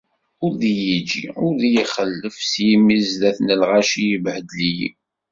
Ur 0.47 0.53
iy-iǧǧi, 0.71 1.25
ur 1.45 1.55
iyi-ixellef 1.61 2.35
s 2.51 2.53
yimi-s 2.65 3.05
sdat 3.13 3.37
n 3.41 3.47
lɣaci, 3.61 4.03
yebbehdel-iyi 4.09 4.89